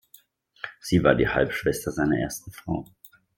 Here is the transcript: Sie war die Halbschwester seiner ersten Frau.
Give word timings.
Sie 0.79 1.03
war 1.03 1.13
die 1.13 1.27
Halbschwester 1.29 1.91
seiner 1.91 2.17
ersten 2.17 2.51
Frau. 2.51 2.87